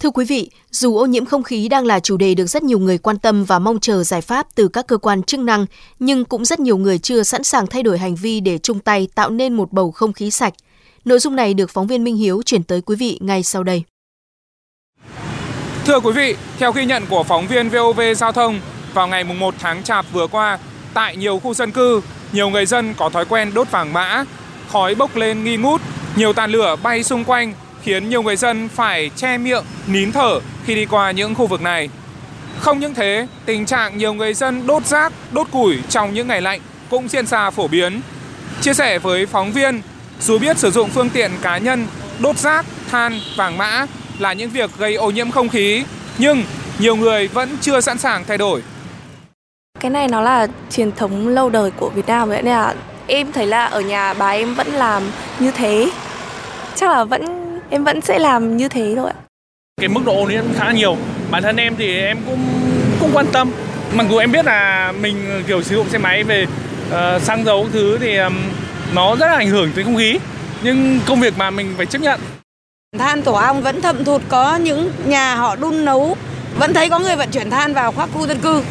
Thưa 0.00 0.10
quý 0.10 0.24
vị, 0.24 0.50
dù 0.70 0.96
ô 0.96 1.06
nhiễm 1.06 1.24
không 1.24 1.42
khí 1.42 1.68
đang 1.68 1.86
là 1.86 2.00
chủ 2.00 2.16
đề 2.16 2.34
được 2.34 2.46
rất 2.46 2.62
nhiều 2.62 2.78
người 2.78 2.98
quan 2.98 3.18
tâm 3.18 3.44
và 3.44 3.58
mong 3.58 3.80
chờ 3.80 4.04
giải 4.04 4.20
pháp 4.20 4.46
từ 4.54 4.68
các 4.68 4.86
cơ 4.86 4.96
quan 4.96 5.22
chức 5.22 5.40
năng, 5.40 5.66
nhưng 5.98 6.24
cũng 6.24 6.44
rất 6.44 6.60
nhiều 6.60 6.76
người 6.76 6.98
chưa 6.98 7.22
sẵn 7.22 7.44
sàng 7.44 7.66
thay 7.66 7.82
đổi 7.82 7.98
hành 7.98 8.14
vi 8.14 8.40
để 8.40 8.58
chung 8.58 8.78
tay 8.78 9.08
tạo 9.14 9.30
nên 9.30 9.54
một 9.54 9.72
bầu 9.72 9.90
không 9.90 10.12
khí 10.12 10.30
sạch. 10.30 10.54
Nội 11.04 11.18
dung 11.18 11.36
này 11.36 11.54
được 11.54 11.70
phóng 11.70 11.86
viên 11.86 12.04
Minh 12.04 12.16
Hiếu 12.16 12.42
chuyển 12.44 12.62
tới 12.62 12.80
quý 12.80 12.96
vị 12.96 13.18
ngay 13.20 13.42
sau 13.42 13.62
đây. 13.62 13.82
Thưa 15.84 16.00
quý 16.00 16.12
vị, 16.12 16.36
theo 16.58 16.72
ghi 16.72 16.84
nhận 16.84 17.02
của 17.10 17.22
phóng 17.22 17.46
viên 17.46 17.68
VOV 17.68 18.00
Giao 18.16 18.32
thông, 18.32 18.60
vào 18.94 19.08
ngày 19.08 19.24
1 19.24 19.54
tháng 19.58 19.82
Chạp 19.82 20.06
vừa 20.12 20.26
qua, 20.26 20.58
tại 20.94 21.16
nhiều 21.16 21.38
khu 21.38 21.54
dân 21.54 21.72
cư, 21.72 22.00
nhiều 22.32 22.48
người 22.48 22.66
dân 22.66 22.94
có 22.94 23.08
thói 23.08 23.24
quen 23.24 23.54
đốt 23.54 23.70
vàng 23.70 23.92
mã, 23.92 24.24
khói 24.68 24.94
bốc 24.94 25.16
lên 25.16 25.44
nghi 25.44 25.56
ngút, 25.56 25.80
nhiều 26.16 26.32
tàn 26.32 26.50
lửa 26.50 26.76
bay 26.82 27.02
xung 27.02 27.24
quanh 27.24 27.54
khiến 27.86 28.08
nhiều 28.08 28.22
người 28.22 28.36
dân 28.36 28.68
phải 28.68 29.10
che 29.16 29.38
miệng, 29.38 29.64
nín 29.86 30.12
thở 30.12 30.40
khi 30.64 30.74
đi 30.74 30.86
qua 30.86 31.10
những 31.10 31.34
khu 31.34 31.46
vực 31.46 31.62
này. 31.62 31.88
Không 32.58 32.80
những 32.80 32.94
thế, 32.94 33.26
tình 33.44 33.66
trạng 33.66 33.98
nhiều 33.98 34.14
người 34.14 34.34
dân 34.34 34.66
đốt 34.66 34.86
rác, 34.86 35.12
đốt 35.32 35.46
củi 35.50 35.78
trong 35.88 36.14
những 36.14 36.28
ngày 36.28 36.40
lạnh 36.40 36.60
cũng 36.90 37.08
diễn 37.08 37.26
ra 37.26 37.50
phổ 37.50 37.68
biến. 37.68 38.00
Chia 38.60 38.74
sẻ 38.74 38.98
với 38.98 39.26
phóng 39.26 39.52
viên, 39.52 39.82
dù 40.20 40.38
biết 40.38 40.58
sử 40.58 40.70
dụng 40.70 40.90
phương 40.90 41.10
tiện 41.10 41.30
cá 41.42 41.58
nhân, 41.58 41.86
đốt 42.18 42.38
rác, 42.38 42.66
than, 42.90 43.20
vàng 43.36 43.58
mã 43.58 43.86
là 44.18 44.32
những 44.32 44.50
việc 44.50 44.70
gây 44.78 44.94
ô 44.94 45.10
nhiễm 45.10 45.30
không 45.30 45.48
khí, 45.48 45.84
nhưng 46.18 46.44
nhiều 46.78 46.96
người 46.96 47.28
vẫn 47.28 47.56
chưa 47.60 47.80
sẵn 47.80 47.98
sàng 47.98 48.24
thay 48.24 48.38
đổi. 48.38 48.62
Cái 49.80 49.90
này 49.90 50.08
nó 50.08 50.20
là 50.20 50.46
truyền 50.70 50.92
thống 50.92 51.28
lâu 51.28 51.50
đời 51.50 51.70
của 51.70 51.88
Việt 51.88 52.06
Nam 52.06 52.28
vậy 52.28 52.42
nên 52.42 52.54
là 52.54 52.74
em 53.06 53.32
thấy 53.32 53.46
là 53.46 53.66
ở 53.66 53.80
nhà 53.80 54.14
bà 54.14 54.28
em 54.28 54.54
vẫn 54.54 54.66
làm 54.66 55.02
như 55.38 55.50
thế. 55.50 55.90
Chắc 56.74 56.90
là 56.90 57.04
vẫn 57.04 57.45
em 57.70 57.84
vẫn 57.84 58.00
sẽ 58.00 58.18
làm 58.18 58.56
như 58.56 58.68
thế 58.68 58.94
thôi 58.96 59.10
ạ. 59.14 59.16
Cái 59.80 59.88
mức 59.88 60.00
độ 60.06 60.16
ô 60.16 60.26
nhiễm 60.26 60.44
khá 60.54 60.72
nhiều. 60.72 60.96
Bản 61.30 61.42
thân 61.42 61.56
em 61.56 61.76
thì 61.76 61.98
em 61.98 62.18
cũng 62.26 62.38
cũng 63.00 63.10
quan 63.14 63.26
tâm. 63.32 63.52
Mặc 63.94 64.06
dù 64.10 64.16
em 64.16 64.32
biết 64.32 64.46
là 64.46 64.92
mình 65.00 65.42
kiểu 65.46 65.62
sử 65.62 65.76
dụng 65.76 65.88
xe 65.88 65.98
máy 65.98 66.24
về 66.24 66.46
uh, 66.88 67.22
xăng 67.22 67.44
dầu 67.44 67.66
thứ 67.72 67.98
thì 67.98 68.16
um, 68.16 68.34
nó 68.94 69.16
rất 69.16 69.26
là 69.26 69.34
ảnh 69.34 69.48
hưởng 69.48 69.72
tới 69.74 69.84
không 69.84 69.96
khí. 69.96 70.18
Nhưng 70.62 71.00
công 71.06 71.20
việc 71.20 71.38
mà 71.38 71.50
mình 71.50 71.74
phải 71.76 71.86
chấp 71.86 72.00
nhận. 72.00 72.20
Than 72.98 73.22
tổ 73.22 73.32
ong 73.32 73.62
vẫn 73.62 73.80
thậm 73.80 74.04
thụt 74.04 74.22
có 74.28 74.56
những 74.56 74.90
nhà 75.06 75.34
họ 75.34 75.56
đun 75.56 75.84
nấu 75.84 76.16
vẫn 76.58 76.74
thấy 76.74 76.90
có 76.90 76.98
người 76.98 77.16
vận 77.16 77.30
chuyển 77.30 77.50
than 77.50 77.74
vào 77.74 77.92
các 77.92 78.08
khu 78.14 78.26
dân 78.26 78.38
cư. 78.38 78.62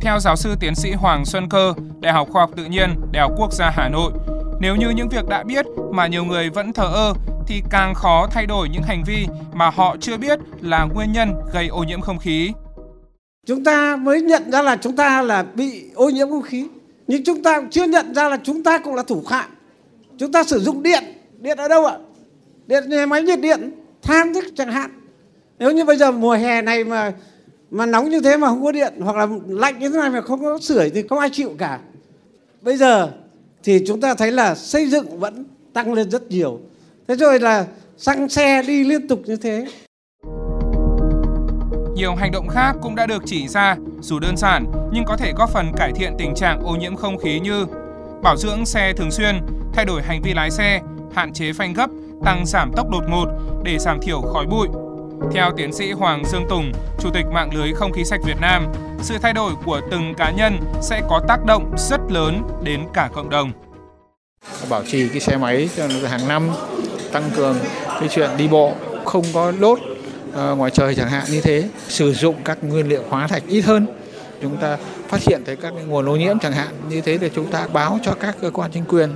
Theo 0.00 0.18
giáo 0.18 0.36
sư 0.36 0.56
tiến 0.60 0.74
sĩ 0.74 0.92
Hoàng 0.92 1.24
Xuân 1.24 1.48
Cơ, 1.48 1.74
Đại 2.00 2.12
học 2.12 2.28
Khoa 2.32 2.42
học 2.42 2.50
Tự 2.56 2.64
nhiên, 2.64 2.94
Đại 3.12 3.22
học 3.22 3.32
Quốc 3.36 3.52
gia 3.52 3.70
Hà 3.70 3.88
Nội, 3.88 4.12
nếu 4.62 4.76
như 4.76 4.90
những 4.90 5.08
việc 5.08 5.28
đã 5.28 5.42
biết 5.42 5.66
mà 5.90 6.06
nhiều 6.06 6.24
người 6.24 6.50
vẫn 6.50 6.72
thờ 6.72 6.84
ơ 6.94 7.14
thì 7.46 7.62
càng 7.70 7.94
khó 7.94 8.28
thay 8.30 8.46
đổi 8.46 8.68
những 8.68 8.82
hành 8.82 9.04
vi 9.06 9.26
mà 9.52 9.70
họ 9.70 9.96
chưa 10.00 10.16
biết 10.16 10.38
là 10.60 10.84
nguyên 10.84 11.12
nhân 11.12 11.34
gây 11.52 11.68
ô 11.68 11.82
nhiễm 11.82 12.00
không 12.00 12.18
khí. 12.18 12.52
Chúng 13.46 13.64
ta 13.64 13.96
mới 13.96 14.22
nhận 14.22 14.50
ra 14.50 14.62
là 14.62 14.76
chúng 14.76 14.96
ta 14.96 15.22
là 15.22 15.42
bị 15.54 15.84
ô 15.94 16.08
nhiễm 16.08 16.30
không 16.30 16.42
khí, 16.42 16.68
nhưng 17.06 17.24
chúng 17.24 17.42
ta 17.42 17.60
cũng 17.60 17.70
chưa 17.70 17.84
nhận 17.84 18.14
ra 18.14 18.28
là 18.28 18.38
chúng 18.42 18.62
ta 18.62 18.78
cũng 18.78 18.94
là 18.94 19.02
thủ 19.02 19.22
phạm. 19.28 19.50
Chúng 20.18 20.32
ta 20.32 20.44
sử 20.44 20.60
dụng 20.60 20.82
điện, 20.82 21.04
điện 21.38 21.58
ở 21.58 21.68
đâu 21.68 21.86
ạ? 21.86 21.96
Điện 22.66 22.84
nhà 22.88 23.06
máy 23.06 23.22
nhiệt 23.22 23.40
điện, 23.40 23.74
than 24.02 24.34
thức 24.34 24.44
chẳng 24.56 24.72
hạn. 24.72 24.90
Nếu 25.58 25.70
như 25.70 25.84
bây 25.84 25.96
giờ 25.96 26.12
mùa 26.12 26.34
hè 26.34 26.62
này 26.62 26.84
mà 26.84 27.12
mà 27.70 27.86
nóng 27.86 28.10
như 28.10 28.20
thế 28.20 28.36
mà 28.36 28.48
không 28.48 28.64
có 28.64 28.72
điện 28.72 28.94
hoặc 29.00 29.16
là 29.16 29.26
lạnh 29.48 29.78
như 29.78 29.90
thế 29.90 29.98
này 29.98 30.10
mà 30.10 30.20
không 30.20 30.42
có 30.42 30.58
sưởi 30.58 30.90
thì 30.90 31.02
không 31.08 31.18
ai 31.18 31.30
chịu 31.30 31.50
cả. 31.58 31.78
Bây 32.60 32.76
giờ 32.76 33.12
thì 33.64 33.84
chúng 33.86 34.00
ta 34.00 34.14
thấy 34.14 34.32
là 34.32 34.54
xây 34.54 34.86
dựng 34.86 35.20
vẫn 35.20 35.44
tăng 35.72 35.92
lên 35.92 36.10
rất 36.10 36.30
nhiều. 36.30 36.60
Thế 37.08 37.14
rồi 37.16 37.40
là 37.40 37.66
xăng 37.96 38.28
xe 38.28 38.62
đi 38.62 38.84
liên 38.84 39.08
tục 39.08 39.22
như 39.24 39.36
thế. 39.36 39.66
Nhiều 41.94 42.14
hành 42.14 42.32
động 42.32 42.48
khác 42.48 42.76
cũng 42.82 42.94
đã 42.94 43.06
được 43.06 43.22
chỉ 43.26 43.48
ra, 43.48 43.76
dù 44.00 44.18
đơn 44.18 44.36
giản 44.36 44.64
nhưng 44.92 45.04
có 45.04 45.16
thể 45.16 45.32
góp 45.36 45.50
phần 45.50 45.72
cải 45.76 45.92
thiện 45.92 46.12
tình 46.18 46.34
trạng 46.34 46.62
ô 46.64 46.76
nhiễm 46.76 46.96
không 46.96 47.18
khí 47.18 47.40
như 47.40 47.66
bảo 48.22 48.36
dưỡng 48.36 48.66
xe 48.66 48.92
thường 48.96 49.10
xuyên, 49.10 49.40
thay 49.72 49.84
đổi 49.84 50.02
hành 50.02 50.22
vi 50.22 50.34
lái 50.34 50.50
xe, 50.50 50.80
hạn 51.14 51.32
chế 51.32 51.52
phanh 51.52 51.72
gấp, 51.72 51.90
tăng 52.24 52.46
giảm 52.46 52.72
tốc 52.76 52.90
đột 52.90 53.04
ngột 53.08 53.26
để 53.64 53.78
giảm 53.78 54.00
thiểu 54.00 54.20
khói 54.20 54.46
bụi. 54.46 54.68
Theo 55.30 55.52
tiến 55.56 55.72
sĩ 55.72 55.92
Hoàng 55.92 56.24
Dương 56.24 56.46
Tùng, 56.48 56.72
Chủ 56.98 57.10
tịch 57.14 57.26
mạng 57.32 57.50
lưới 57.54 57.72
không 57.72 57.92
khí 57.92 58.04
sạch 58.04 58.20
Việt 58.24 58.40
Nam, 58.40 58.66
sự 59.02 59.14
thay 59.22 59.32
đổi 59.32 59.52
của 59.64 59.80
từng 59.90 60.14
cá 60.14 60.30
nhân 60.30 60.58
sẽ 60.80 61.02
có 61.08 61.20
tác 61.28 61.44
động 61.44 61.74
rất 61.76 62.00
lớn 62.10 62.42
đến 62.62 62.80
cả 62.94 63.10
cộng 63.14 63.30
đồng. 63.30 63.52
Bảo 64.68 64.82
trì 64.86 65.08
cái 65.08 65.20
xe 65.20 65.36
máy 65.36 65.68
hàng 66.08 66.28
năm, 66.28 66.48
tăng 67.12 67.30
cường 67.36 67.56
cái 68.00 68.08
chuyện 68.08 68.30
đi 68.36 68.48
bộ, 68.48 68.72
không 69.04 69.24
có 69.34 69.52
đốt 69.60 69.78
ờ, 70.32 70.54
ngoài 70.54 70.70
trời 70.70 70.94
chẳng 70.94 71.08
hạn 71.08 71.24
như 71.30 71.40
thế, 71.40 71.68
sử 71.88 72.12
dụng 72.12 72.36
các 72.44 72.58
nguyên 72.62 72.88
liệu 72.88 73.02
hóa 73.08 73.26
thạch 73.26 73.42
ít 73.48 73.60
hơn. 73.60 73.86
Chúng 74.42 74.56
ta 74.56 74.78
phát 75.08 75.20
hiện 75.20 75.42
thấy 75.46 75.56
các 75.56 75.72
nguồn 75.86 76.08
ô 76.08 76.16
nhiễm 76.16 76.38
chẳng 76.38 76.52
hạn 76.52 76.68
như 76.88 77.00
thế 77.00 77.18
thì 77.18 77.30
chúng 77.34 77.46
ta 77.46 77.66
báo 77.72 77.98
cho 78.02 78.14
các 78.14 78.36
cơ 78.40 78.50
quan 78.50 78.70
chính 78.70 78.84
quyền 78.84 79.10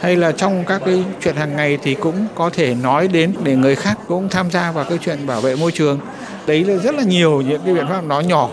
hay 0.00 0.16
là 0.16 0.32
trong 0.32 0.64
các 0.64 0.82
cái 0.86 1.04
chuyện 1.22 1.36
hàng 1.36 1.56
ngày 1.56 1.78
thì 1.82 1.94
cũng 1.94 2.26
có 2.34 2.50
thể 2.50 2.74
nói 2.74 3.08
đến 3.08 3.34
để 3.44 3.56
người 3.56 3.76
khác 3.76 3.98
cũng 4.08 4.28
tham 4.28 4.50
gia 4.50 4.72
vào 4.72 4.84
cái 4.84 4.98
chuyện 5.04 5.26
bảo 5.26 5.40
vệ 5.40 5.56
môi 5.56 5.72
trường 5.72 6.00
đấy 6.46 6.64
là 6.64 6.76
rất 6.76 6.94
là 6.94 7.02
nhiều 7.02 7.40
những 7.40 7.60
cái 7.64 7.74
biện 7.74 7.88
pháp 7.88 8.04
nó 8.04 8.20
nhỏ 8.20 8.50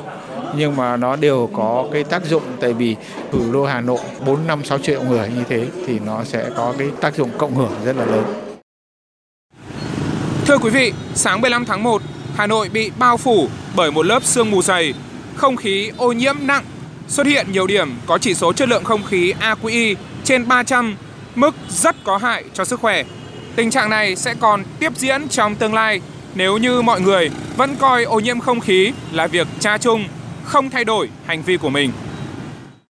nhưng 0.55 0.75
mà 0.75 0.97
nó 0.97 1.15
đều 1.15 1.49
có 1.53 1.87
cái 1.93 2.03
tác 2.03 2.25
dụng 2.25 2.43
tại 2.61 2.73
vì 2.73 2.95
thủ 3.31 3.51
đô 3.51 3.65
Hà 3.65 3.81
Nội 3.81 3.99
4 4.25 4.47
5 4.47 4.63
6 4.63 4.79
triệu 4.79 5.03
người 5.03 5.29
như 5.35 5.43
thế 5.49 5.67
thì 5.87 5.99
nó 5.99 6.23
sẽ 6.23 6.49
có 6.55 6.73
cái 6.77 6.87
tác 7.01 7.15
dụng 7.15 7.29
cộng 7.37 7.55
hưởng 7.55 7.71
rất 7.85 7.95
là 7.95 8.05
lớn. 8.05 8.23
Thưa 10.45 10.57
quý 10.57 10.69
vị, 10.69 10.93
sáng 11.15 11.41
15 11.41 11.65
tháng 11.65 11.83
1, 11.83 12.01
Hà 12.35 12.47
Nội 12.47 12.69
bị 12.69 12.91
bao 12.99 13.17
phủ 13.17 13.47
bởi 13.75 13.91
một 13.91 14.05
lớp 14.05 14.23
sương 14.23 14.51
mù 14.51 14.61
dày, 14.61 14.93
không 15.35 15.55
khí 15.55 15.91
ô 15.97 16.11
nhiễm 16.11 16.35
nặng, 16.41 16.63
xuất 17.07 17.27
hiện 17.27 17.51
nhiều 17.51 17.67
điểm 17.67 17.95
có 18.05 18.17
chỉ 18.17 18.33
số 18.33 18.53
chất 18.53 18.69
lượng 18.69 18.83
không 18.83 19.03
khí 19.03 19.33
AQI 19.39 19.95
trên 20.23 20.47
300, 20.47 20.95
mức 21.37 21.55
rất 21.69 21.95
có 22.03 22.17
hại 22.17 22.43
cho 22.53 22.65
sức 22.65 22.79
khỏe. 22.79 23.03
Tình 23.55 23.71
trạng 23.71 23.89
này 23.89 24.15
sẽ 24.15 24.33
còn 24.39 24.63
tiếp 24.79 24.93
diễn 24.95 25.27
trong 25.29 25.55
tương 25.55 25.73
lai 25.73 26.01
nếu 26.35 26.57
như 26.57 26.81
mọi 26.81 27.01
người 27.01 27.29
vẫn 27.57 27.75
coi 27.75 28.03
ô 28.03 28.19
nhiễm 28.19 28.39
không 28.39 28.59
khí 28.59 28.91
là 29.11 29.27
việc 29.27 29.47
tra 29.59 29.77
chung, 29.77 30.05
không 30.43 30.69
thay 30.69 30.85
đổi 30.85 31.09
hành 31.25 31.41
vi 31.41 31.57
của 31.57 31.69
mình. 31.69 31.91